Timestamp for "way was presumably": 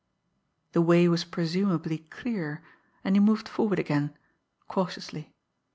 0.81-1.99